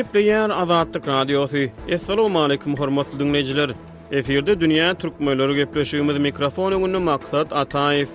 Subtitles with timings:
[0.00, 1.58] Gepleyer Azadlyk Radiosu.
[1.94, 3.70] Assalamu alaykum hormatly dinleyijiler.
[4.16, 8.08] Eferde dünýä türkmenleri gepleşýümiz mikrofon öňünde maksat Ataýew.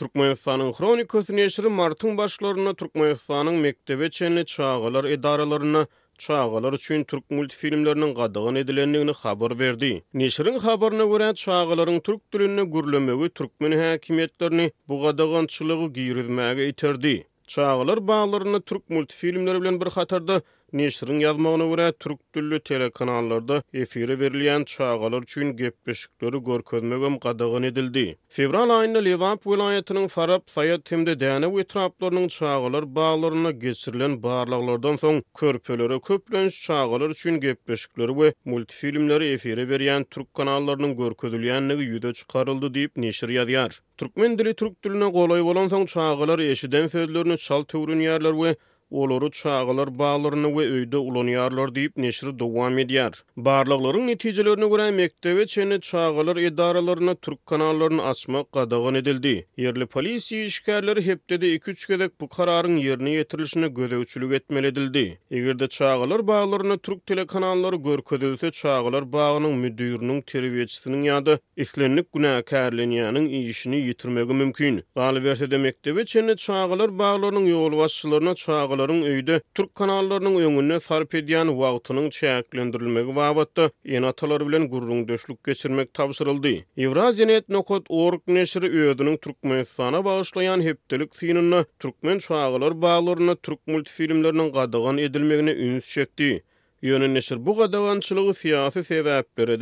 [0.00, 5.86] Türkmenistanyň Kronikosyny ýeşirin martyň başlaryna Türkmenistanyň mektebe çenli çağılar edaralaryna
[6.22, 9.90] çağalar üçin türk multifilmlerinin qadığın edilenliğini xabar verdi.
[10.20, 17.14] Neşirin xabarına görə çağaların türk dilini gürlümeği türkmen hakimiyetlerini bu qadığınçılığı giyirizməgə itirdi.
[17.46, 24.64] Çağalar bağlarını türk multifilmleri bilen bir xatırdı, Neşrin yazmagyna göre türk dilli telekanallarda efiri verilen
[24.64, 28.18] çağalar üçin gepleşikleri görkezmegem gadagyn edildi.
[28.28, 35.22] Fevral ayında Lewap welaýatynyň Farab Sayat temde däne we traplarynyň çağalar baglaryna geçirilen barlyklardan soň
[35.36, 42.90] körpölere köplenç çağalar üçün gepleşikleri we multifilmleri efire berýän türk kanallarynyň görkezilýänligi ýüze çykaryldy diýip
[42.96, 43.80] neşir ýazýar.
[43.98, 48.56] Türkmen dili türk diline golaý bolan son çağalar eşiden sözlerini çal töwrüni ýerler we
[48.90, 53.20] Olary çağılar bağlarını we öýde ulanýarlar diýip neşri dowam edýär.
[53.36, 59.46] Barlyklaryň netijelerine görä mektebe çene çağılar edaralaryna türk kanallaryny açmak gadagyn edildi.
[59.56, 65.18] Yerli polisiýa işgärleri hepdede 2-3 gezek bu kararyň ýerine ýetirilşine gödäwçilik etmeli edildi.
[65.30, 74.34] Egerde çağalar bağlaryny türk telekanallary görkezilse çağalar bağynyň müdiriniň terwiýetçisiniň ýa-da islenlik günäkärleniýanyň işini ýitirmegi
[74.34, 74.82] mümkin.
[74.96, 81.48] Galiberde mektebe çene çağalar bağlarynyň ýol başçylaryna çağalar olaryň öydü Türk kanallarının öngünü sarp edýän
[81.60, 86.52] wagtynyň çäklendirilmegi wagtda ýene atalar bilen gurrun döşlük geçirmek tavsırıldı.
[86.76, 94.50] Evraziyanet nokot oruk neşiri öydünün Türkmen sana bağışlayan heptelik sinunna Türkmen çoğalar bağlarına Türk multifilmlerinin
[94.52, 96.42] qadagan edilmegini ÜNS çekdi.
[96.82, 99.56] Ýöne neşir bu qadagan çılığı siyasi sebeplere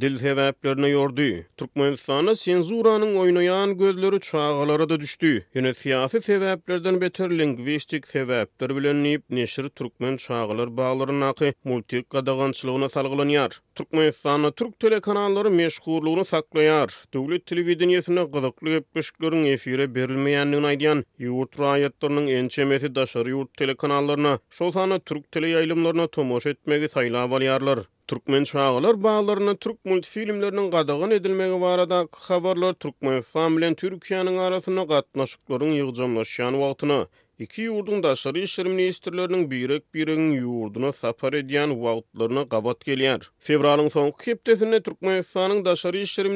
[0.00, 1.42] dil sebeplerine yordu.
[1.56, 5.44] Türkmenistan'a senzuranın oynayan gözleri çağalara da düştü.
[5.54, 13.60] Yine siyasi sebeplerden beter lingvistik sebepler bilenleyip neşir Türkmen çağalar bağlarına ki multik kadagançılığına salgılanyar.
[13.80, 16.88] Türkmenistan Türk telekanalları kanalları saklayar.
[17.14, 24.98] Devlet televizyonuna qızıqlı epişklerin efire berilmeyenliğini aydiyan yurt rayatlarının ençemesi daşarı yurt tele kanallarına şolsana
[24.98, 27.78] Türk tele yayılımlarına tomoş etmegi sayla avaliyarlar.
[28.08, 36.60] Türkmen şağılar bağlarını Türk multifilmlerinin qadağın edilmegi varada kıhabarlar Türkmenistan bilen Türkiyanın arasına qatnaşıkların yığcamlaşyan
[36.60, 37.06] vaqtına
[37.40, 43.20] İki yurdun daşarı işler ministerlerinin birek birin yurduna sapar ediyen vaatlarına qavat geliyar.
[43.38, 46.26] Fevralın son kiptesinde Türkmenistan'ın daşarı işler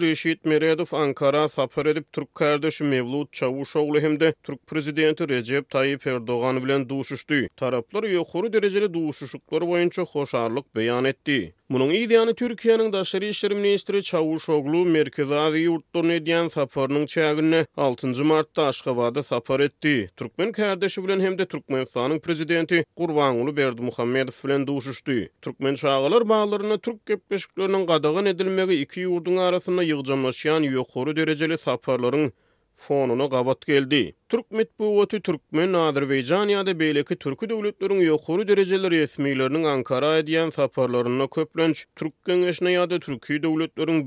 [0.00, 6.06] Reşit Meredov Ankara sapar edip Türk kardeşi Mevlut Çavuşoğlu hem de Türk prezidenti Recep Tayyip
[6.06, 7.34] Erdoğan bilen duşuştu.
[7.56, 11.54] Taraplar yokuru dereceli duşuşuklar boyunca hoşarlık beyan etti.
[11.70, 16.50] Bunun ideyanı Türkiye'nin daşarı işler ministeri Çavuşoğlu Merkez Azi yurtlarına ediyen
[17.76, 18.24] 6.
[18.24, 20.10] Mart'ta Aşkava'da sapar etti.
[20.16, 25.26] Türkmen Türkmen kardeşi bilen hem de Türkmenistanyň prezidenti Gurbanuly Berdi Muhammedow bilen duşuşdy.
[25.42, 32.30] Türkmen şagalar baglaryna türk gepleşikleriniň gadagyn edilmegi iki ýurdun arasynda ýygjamlaşýan ýokary dereceli saparlaryň
[32.74, 34.14] fonuna gavat geldi.
[34.28, 41.26] Türk buvati Türkmen Azerbaycan ya da beyleki Türk devletlerin yokuru dereceli resmilerinin Ankara ediyen saparlarına
[41.26, 44.06] köplenç Türk yada ya da Türk devletlerin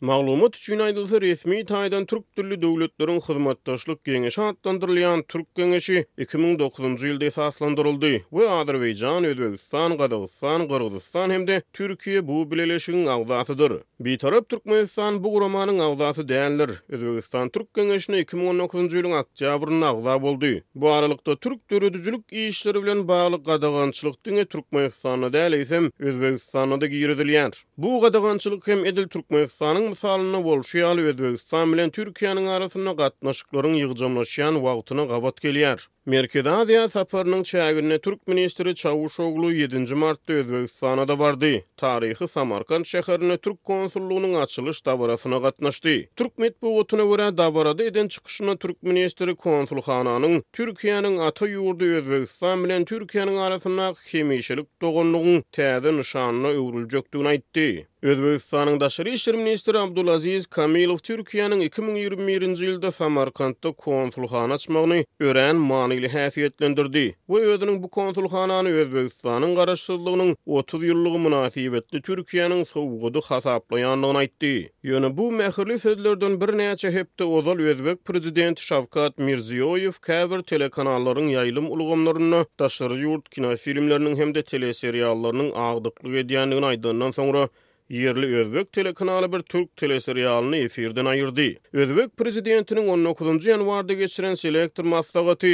[0.00, 7.24] Maglumat üçin aýdylsa, resmi taýdan türk dilli döwletleriň hyzmatdaşlyk geňeşi hatdandyrylan türk geňeşi 2009-njy ýylda
[7.28, 8.22] esaslandyryldy.
[8.32, 13.72] Bu Azerbaýjan, Özbegistan, Gadawstan, Gürgistan hem de Türkiýe bu bileleşigiň agzatydyr.
[14.00, 16.70] Bir tarap Türkmenistan bu guramanyň agzasy däldir.
[16.88, 20.60] Özbegistan türk geňeşine 2019-njy ýylyň oktýabrynda agza boldy.
[20.74, 27.62] Bu aralykda türk döredijilik işleri bilen bagly gadagançylyk diňe Türkmenistan-da däl isem da giýirilýär.
[27.78, 35.04] Bu gadagançylyk hem edil türkmenistan misalyny bolşy ýaly Özbegistan bilen Türkiýanyň arasynda gatnaşyklaryň ýygnamlaşýan wagtyna
[35.12, 35.80] gawat gelýär.
[36.12, 41.56] Merkezi Aziýa saparynyň çägine Türk ministri Çawuşoğlu 7-nji martda Özbegistana da bardy.
[41.82, 45.96] Taryhy Samarkand şäherine Türk konsullugynyň açylyş dawrasyna gatnaşdy.
[46.16, 53.40] Türk medpowatyna görä dawrada eden çykyşyna Türk ministri konsulxananyň Türkiýanyň ata ýurdu Özbegistan bilen Türkiýanyň
[53.48, 57.89] arasynda kemişlik dogunlugyny täze nişanyna öwrüljekdigini aýtdy.
[58.02, 67.14] Özbekistanın daşarı işir ministri Abdulaziz Kamilov Türkiyanın 2021-ci ilde Samarkandda konsulxan açmagyny ören manili həsiyyətlendirdi.
[67.28, 74.68] Bu özünün bu konsulxananı Özbekistanın garaşsyzlygynyň 30 yıllığı münasibetli Türkiyanın soğudu hasaplaýandygyny aýtdy.
[74.82, 81.70] Yönü bu məhirli sözlerden bir hepde hepti ozal Özbek prezidenti Şavkat Mirziyoyev kəvir telekanalların yayılım
[81.70, 87.48] ulgamlaryny daşary yurt kina filmlerinin hem de teleseriallarının ağdıqlı edýändigini aýdandan sonra
[87.90, 91.42] Yerli Özbek telekanalı bir Türk teleserialını efirden ayırdı.
[91.72, 93.46] Özbek prezidentinin 19.
[93.46, 95.46] yanvarda geçiren selektor maslagatı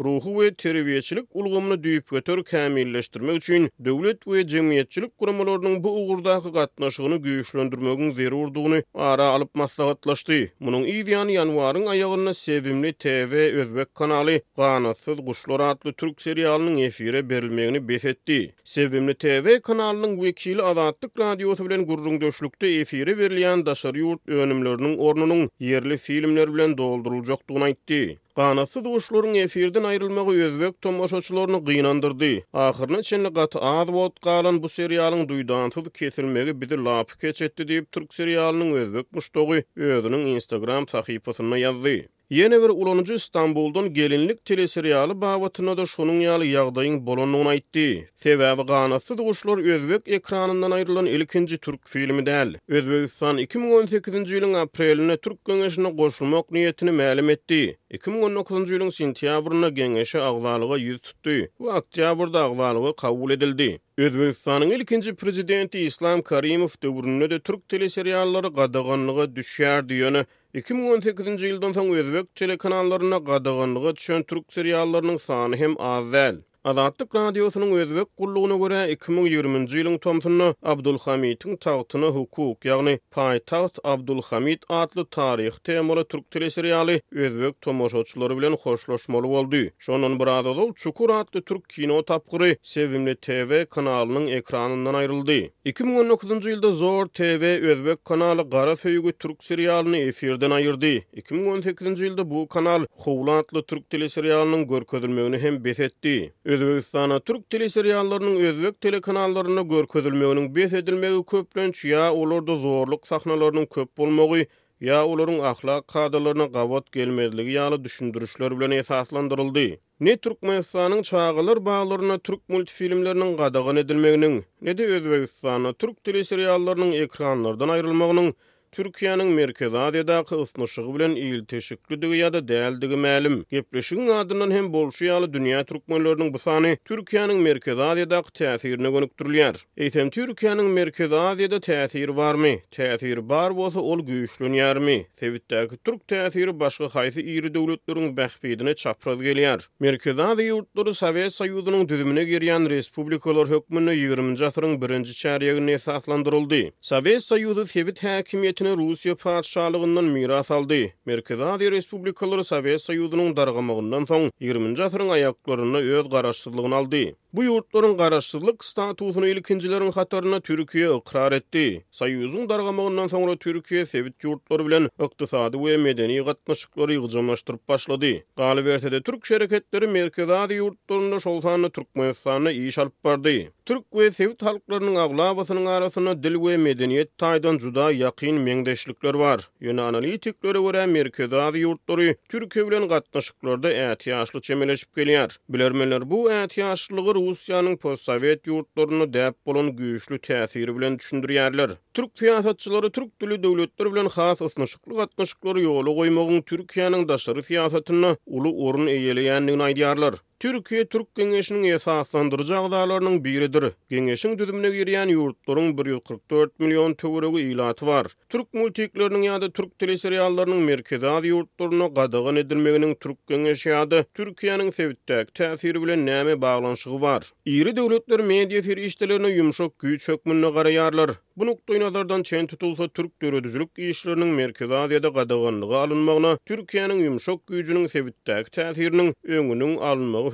[0.00, 7.18] ruhu we terwiyeçilik ulgamyny düýüp götür kämilleşdirmek üçin döwlet we jemgyýetçilik guramalarynyň bu ugurdaky gatnaşygyny
[7.26, 10.40] güýçlendirmegiň zerurdugyny ara alyp maslahatlaşdy.
[10.64, 17.84] Munyň ýa-ni ýanwaryň aýagyna sewimli TV Özbek kanaly Ganatsyz Guşlar atly türk serialynyň efire berilmegini
[17.88, 18.40] besetdi.
[18.64, 25.48] Sewimli TV kanalynyň wekili Azatlyk radiosu bilen gurrun döşlükde efire berilýän daşary ýurt önümlerinin ornunyň
[25.60, 28.02] yerli filmler bilen dolduruljakdygyny aýtdy.
[28.38, 32.30] Qanatsız quşlaryň efirden aýrylmagy özbek tomoşaçylaryny gynandyrdy.
[32.64, 33.88] Ahyryna çenli gat az
[34.26, 39.60] galan bu serialyň duýdan kesilmegi bizi laýyp geçetdi diýip türk serialynyň özbek muşdogy
[39.90, 41.94] özüniň Instagram sahypasyna ýazdy.
[42.34, 48.10] Yene bir ulanıcı İstanbul'dan gelinlik teleseriyalı bavatına da şunun yalı yağdayın bolonluğunu aitti.
[48.14, 52.54] Sebebi qanasız uçlar özbek ekranından ayrılan ilkinci Türk filmi del.
[52.68, 54.30] Özbekistan 2018.
[54.32, 57.78] yılın apreline Türk gönüşüne koşulmak niyetini məlim etdi.
[57.90, 58.70] 2019.
[58.70, 61.30] yılın sintiyavrına gengeşe ağzalığa yüz tuttu.
[61.60, 63.78] Bu aktiyavrda ağzalığa kabul edildi.
[63.98, 71.88] Özbekistan'ın ilkinci prezidenti İslam Karimov dövrününü de Türk teleseriyalları qadağınlığa düşer yönü, 2018-nji ýyldan soň
[72.02, 76.36] Özbek telekanallaryna gadagynlygy düşen türk seriallarynyň sany hem azal.
[76.64, 85.04] Azadlyk radiosynyň özbek gullugyna görä 2020-nji ýylyň tomtuny Abdulhamidiň tagtyny hukuk, ýagny Paýtagt Abdulhamid atly
[85.16, 89.62] taryh temaly türk tili seriali özbek tomoşaçylary bilen hoşlaşmaly boldy.
[89.78, 95.50] Şonun bir arada ol Çukur atly türk kino tapgyry Sevimli TV kanalynyň ekranyndan aýryldy.
[95.66, 98.76] 2019-njy ýylda Zor TV özbek kanaly Gara
[99.12, 101.02] türk serialyny efirden aýyrdy.
[101.16, 106.32] 2018-nji ýylda bu kanal Howlan atly türk dili serialynyň görkezilmegini hem besetdi.
[106.54, 113.98] Özbekistan'a Türk tili seriallarının özbek telekanallarına görküzülmeginin bes edilmegi köplenç ya olurdu zorluk sahnalarının köp
[113.98, 114.46] bulmogi
[114.80, 119.62] ya olurun ahlak kadalarına gavot gelmedligi yalı düşündürüşler bilen esaslandırıldı.
[120.00, 127.68] Ne Türkmenistan'ın çağılır bağlarına Türk multifilmlerinin gadağın edilmeginin, ne de Özbekistan'a Türk tili seriallarının ekranlardan
[127.68, 128.34] ayrılmaginin,
[128.74, 133.36] Türkiýanyň merkezi Adyýadaky ýetnäşigi bilen ýyl teşekkürdigi ýa-da däldigi mälim.
[133.54, 139.54] Gepleşigiň adyndan hem bolşy ýaly dünýä türkmenläriniň bu sany Türkiýanyň merkezi Adyýadaky täsirine gönükdirilýär.
[139.78, 142.54] Eýtem Türkiýanyň merkezi Adyýada täsir barmy?
[142.74, 144.96] Täsir bar bolsa ol güýçlenýärmi?
[145.20, 149.60] Sewitdäki türk täsiri başga haýsy ýeri döwletleriň bähpidine çapraz gelýär.
[149.80, 156.62] Merkezi Adyýa ýurtlary Sowet Soýuzynyň düzümine girýän respublikalar hökmüne 20-nji asyryň 1-nji çäriýegine esaslandyryldy.
[156.80, 160.92] Sowet Soýuzy Sewit häkimiýeti Sovetini Rusiya padşahlygynyň miras aldy.
[161.06, 167.02] Merkezi Aziýa Respublikalary Sowet Soýudynyň dargamagyndan soň 20-nji asyryň aýaklaryna öz garaşsyzlygyny aldy.
[167.34, 171.84] Bu yurtların qarşısızlık statusunu ilkincilerin hatarına Türkiye ıqrar etdi.
[171.90, 178.06] Sayyuzun dargamağından sonra Türkiye sevit yurtlar bilen iqtisadi ve medeni qatmışıkları yığcamlaştırıp başladı.
[178.36, 183.50] Qalivertede Türk şereketleri merkezadi yurtlarında şolsanı Türkmenistanı iş alıp bardi.
[183.66, 189.48] Türk ve sevit halklarının avlavasının arasına dil ve medeniyet taydan cuda yaqin mengdeşlikler var.
[189.60, 195.36] Yöne analitiklere vore merkezadi yurtları Türkiye bilen qatmışıklarda ətiyaşlı çemeleşip geliyar.
[195.48, 201.72] Bilermeler bu ehtiyaçlı Rusiýanyň postsowet ýurtlaryny däp bolan güýçli täsiri bilen düşündirýärler.
[201.98, 208.52] Türk siýasatçylary türk dili döwletleri bilen has usnaşyklyk atnaşyklary ýoly goýmagyň Türkiýanyň daşary siýasatyny uly
[208.68, 210.20] orun eýeleýändigini aýdýarlar.
[210.40, 213.64] Türkiye Türk Gengeşinin esaslandırıcağı dağlarının biridir.
[213.90, 218.06] Gengeşin düzümüne giriyen yurtların 144 milyon tövürüge ilatı var.
[218.28, 224.70] Türk multiklerinin ya da Türk teleseriallarının merkezi adı yurtlarına qadığın edilmeginin Türk Gengeşi adı Türkiye'nin
[224.70, 227.30] sevittek təsir bile nəmi bağlanışıgı var.
[227.44, 231.10] İri devletler medya seri işlerine yumşak güç hükmününe qarayarlar.
[231.36, 237.46] Bu nokta inazardan çen tutulsa Türk dörüdüzülük işlerinin merkezi adı adı qadığınlığı alınmağına Türkiye'nin yumşak
[237.46, 239.14] gücünün sevittek təsirinin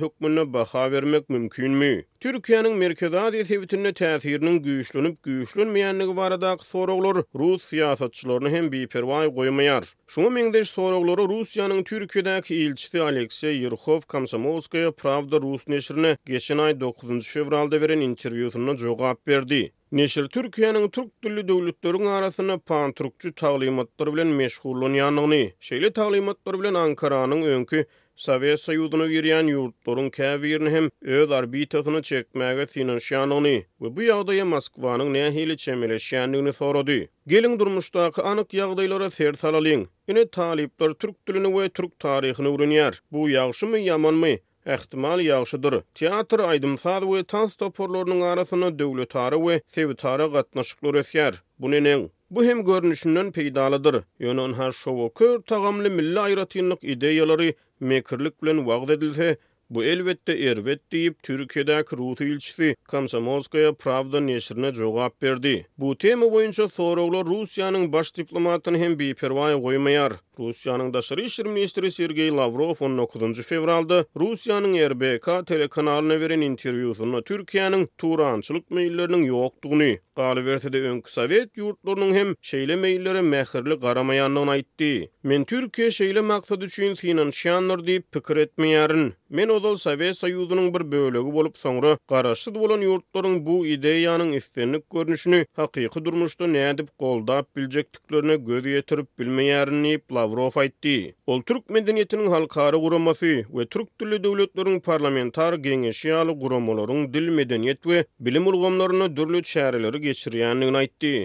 [0.01, 2.03] hükmüne baha vermek mümkün mü?
[2.21, 9.85] Türkiýanyň Merkezi Aziýa sewitine täsiriniň güýçlenip güýçlenmeýändigi barada soraglar rus siýasatçylaryny hem biperwaý goýmaýar.
[10.15, 17.31] Şoňa meňdeş soraglary Russiýanyň Türkiýedäki elçisi Aleksey Yurkhov Komsomolskaya Pravda rus neşrine geçen aý 9-njy
[17.33, 19.61] fevralda beren interwýusyna jogap berdi.
[19.99, 27.41] Neşir Türkiýanyň türk dilli döwletleriň arasyna pan türkçü taglimatlar bilen meşgullanýanyny, şeýle taglimatlar bilen Ankaranyň
[27.55, 27.83] öňkü
[28.21, 35.55] Sovet Soyuduna girýän ýurtlaryň käbirini hem öz orbitasyna çekmäge finansiýany we bu ýagdaý Moskwanyň nähili
[35.63, 36.99] çemeleşýändigini sorady.
[37.33, 39.87] Gelin durmuşdaky anyk ýagdaýlara ser salalyň.
[40.11, 42.93] Ýene talipler türk dilini we türk taryhyny öwrenýär.
[43.11, 44.33] Bu ýagşymy ýamanmy?
[44.75, 45.81] Ehtimal ýagşydyr.
[46.03, 51.33] Teatr aýdym sazy we tanstoporlaryň arasyna döwletary we sewtary gatnaşyklar ösýär.
[51.59, 52.09] Bu nenen?
[52.31, 53.97] Bu hem görnüşünden peýdalydyr.
[54.27, 57.49] Ýöne her şowa kör tagamly milli aýratynlyk ideýalary
[57.93, 59.27] mekirlik bilen wagt edilse,
[59.71, 65.67] Bu elbette ervet deyip Türkiyedak Rut ilçisi Komsomolskaya Pravda neşrine cevap verdi.
[65.77, 70.13] Bu tema boyunca Thorogla Rusya'nın baş diplomatını hem bir pervaya koymayar.
[70.39, 73.41] Rusya'nın daşarı işir ministri Sergey Lavrov 19.
[73.41, 82.35] fevralda Rusya'nın RBK telekanalına veren interviyusunda Türkiye'nin turançılık meyillerinin yoktuğunu, Galiverti'de önkü sovet yurtlarının hem
[82.41, 85.11] şeyle meyillere mehirli karamayanlığına itti.
[85.23, 89.13] Men Türkiye şeyle maksadı için sinan şanlar deyip pikir etmeyarın.
[89.29, 94.83] Men o Sowdal Sowet Soyuzynyň bir bölegi bolup soňra garaşsyz bolan ýurtlaryň bu ideýanyň ispenlik
[94.95, 100.95] görnüşini hakyky durmuşda nädip goldap biljekdiklerini göz ýetirip bilmeýärini Lavrov aýtdy.
[101.27, 107.83] Ol türk medeniýetiniň halkary guramasy we türk dilli döwletleriniň parlamentar geňeşi ýaly guramalaryň dil medeniýet
[107.93, 111.15] we bilim ulgamlaryny dürlüt şäherleri geçirýändigini aýtdy.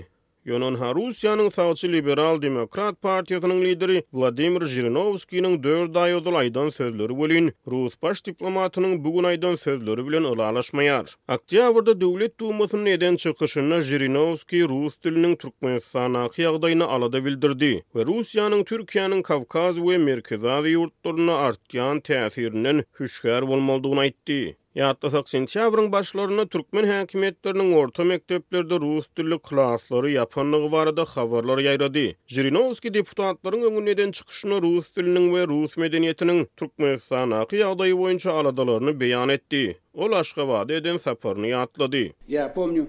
[0.47, 7.19] Yonan ha Rusiyanın sağçı liberal demokrat partiyasının lideri Vladimir Zhirinovskiyinin 4 ay odal aydan sözleri
[7.21, 7.53] bölün.
[7.71, 11.15] Rus baş diplomatının bugün aydan sözleri bilen ılalaşmayar.
[11.33, 16.49] Oktyavrda devlet duumasının eden çıkışına Jirinovski Rus dilinin Türkmenistan ahi
[16.85, 17.85] alada bildirdi.
[17.97, 24.57] Ve Rusiyanın Türkiyanın Kavkaz ve Merkezazi yurtlarına artyan təsirinin hüşkar olmalduğunu aytti.
[24.77, 32.03] Ýa-da sak sentýabryň başlaryna türkmen häkimetleriniň orta mekteplerde rus dilli klasslary ýapanlygy barada habarlar ýaýrady.
[32.37, 39.33] Jirinowski deputatlaryň öňünden çykyşyny rus diliniň we rus medeniýetiniň türkmen sanaky ýagdaýy boýunça aladalaryny beýan
[39.39, 39.65] etdi.
[39.95, 42.05] Ol Aşgabat edin saparny ýatlady.
[42.37, 42.85] Ýa-pomnyu,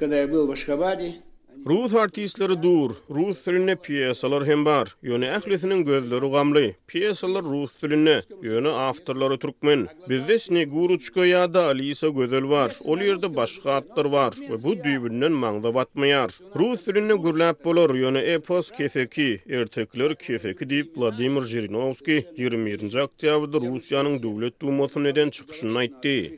[0.00, 0.98] kada ýa-byl w Aşgabat,
[1.68, 8.20] Ruth artistleri dur, Ruth tülünne piyasalar hem bar, yöne ehlisinin gözleri gamli, piyasalar Ruth tülünne,
[8.42, 9.86] yöne afterları Türkmen.
[10.08, 14.76] Bizde sine Guruçko ya da Alisa Gözel var, ol yerde başka atlar var ve bu
[14.84, 16.30] düğününün manda batmayar.
[16.58, 20.18] Ruth tülünne gürlap bolar, yöne epos kefeki, ertekler
[20.70, 21.44] deyip Vladimir
[22.36, 22.94] 21.
[22.94, 26.32] aktyabrda Rusya'nın devlet duvlet duvlet duvlet duvlet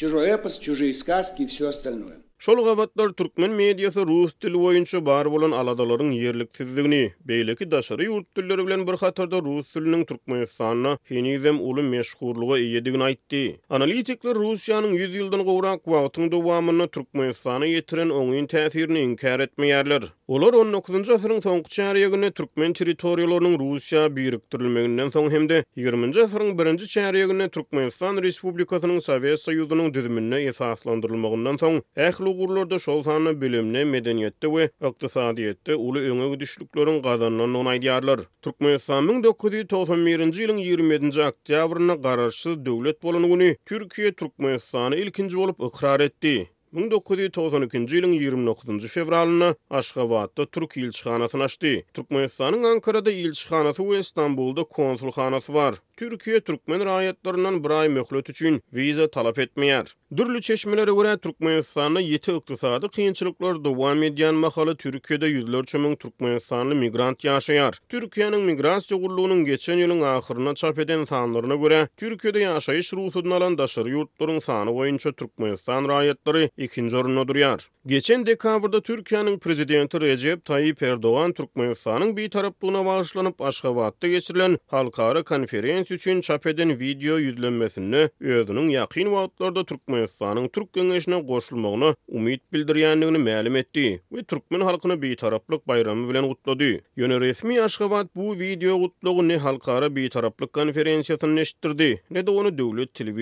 [0.00, 7.64] duvlet duvlet duvlet Şol gawatlar türkmen mediýasy rus dili boýunça bar bolan aladalaryň ýerliksizligini, beýleki
[7.70, 13.40] daşary ýurt dilleri bilen bir hatarda rus diliniň türkmenistanyna henizem uly meşhurlygy ýetdigini aýtdy.
[13.70, 20.10] Analitikler Russiýanyň 100 ýyldan gowrak wagtyň dowamyny türkmenistana ýetiren oňyň täsirini inkar etmeýärler.
[20.28, 27.48] Olar 19-njy asyryň soňky çäriýegine türkmen territoriýalarynyň Russiýa biriktirilmeginden soň hemde 20-nji asyryň 1-nji çäriýegine
[27.48, 35.74] Türkmenistan Respublikasynyň Sowet Soýuzynyň düzümine esaslandyrylmagyndan soň ähli Ulu gurlarda şol sanı medeniyette ve iktisadiyette
[35.78, 38.20] ulu öňe güdüşlüklerin gazanlanan onaýdyarlar.
[38.46, 46.34] Türkmenistan 1991-nji ýylyň 27-nji oktýabryna garaşsyz döwlet bolanyny Türkiýe Türkmenistan ilkinji bolup ikrar etdi.
[46.74, 51.72] 1992-nji ýylyň 29-njy fevralyna Aşgabatda türk ýylçyhanasyny açdy.
[51.94, 55.76] Türkmenistanyň Ankara-da ýylçyhanasy we Istanbulda konsulxanasy bar.
[55.96, 59.94] Türkiýe türkmen raýatlarynyň bir aý möhlet üçin wiza talap etmeýär.
[60.16, 67.24] Dürlü çeşmeleri görä Türkmenistanyň ýeti ykdysady kynçylyklar dowam edýän mahaly Türkiýede ýüzlerçe müň türkmenistanly migrant
[67.24, 67.78] ýaşaýar.
[67.88, 73.90] Türkiýanyň migrasiýa gurulunyň geçen ýylyň ahyryna çap eden sanlaryna görä Türkiýede ýaşaýyş ruhudyn alan daşary
[73.94, 77.70] ýurtlaryň sany boýunça Türkmenistan raýatlary ikinci orunda duruyor.
[77.86, 85.90] Geçen dekabrda Türkiye'nin prezidenti Recep Tayyip Erdoğan Türkmenistan'ın bir tarafına bağışlanıp Aşgabat'ta geçirilen halkara konferans
[85.90, 94.02] üçün çapeden video yüzlenmesini özünün yakın vaatlarda Türkmenistan'ın Türk gengeşine koşulmağına umit bildiriyenliğini məlim etdi
[94.12, 96.80] ve Türkmen halkını bir taraflık bayramı bilen kutladı.
[96.96, 102.58] Yönü resmi Aşgabat bu video kutluğu ne halkara bir taraflık konferansiyatını neştirdi ne de onu
[102.58, 103.16] devlet televizyonu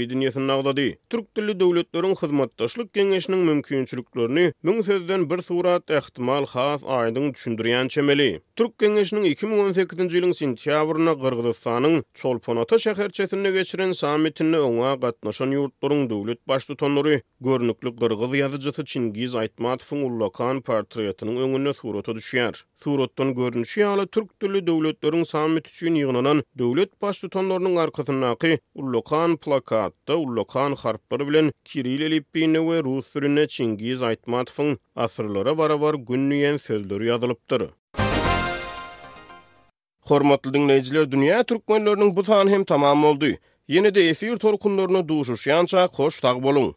[0.47, 0.99] nağdadi.
[1.11, 7.89] Türk dilli devletlerin hizmettaşlık gengeşine işleşinin mümkünçülüklerini mün sözden bir surat ehtimal xaf aydın düşündüryan
[7.89, 8.41] çemeli.
[8.57, 16.77] Türk Gengeşinin 2018-ci ilin sintiyavrına Qırgızistan'ın Çolponata şəhərçəsində geçiren samitinni ona qatnaşan yurtların dövlet başlı
[16.77, 22.65] tonları, görünüklü Qırgız yazıcısı Çingiz Aytmatov'un ullakan portretinin önünü surata düşüyar.
[22.83, 30.15] Surattan görünüşü yalı Türk dili dövletlerin samit üçün yığınanan dövlet başlı tonlarının arkasındaki ullakan plakatta
[30.17, 37.63] ullakan harpları bilen Kiril Elipbini ve Rus dasturyna Çingiz Aytmatowyň asyrlara barabar günnüýen söldür ýazylypdyr.
[40.11, 43.31] Hormatly dinleýijiler, dünýä türkmenläriniň bu sany hem tamam boldy.
[43.75, 46.77] Ýene-de efir torkunlaryna duşuşýança hoş tag